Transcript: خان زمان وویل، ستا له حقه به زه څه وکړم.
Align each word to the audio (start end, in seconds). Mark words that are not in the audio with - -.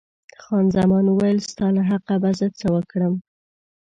خان 0.41 0.65
زمان 0.77 1.05
وویل، 1.07 1.37
ستا 1.49 1.67
له 1.75 1.81
حقه 1.89 2.15
به 2.21 2.31
زه 2.39 2.47
څه 2.59 2.67
وکړم. 2.75 3.13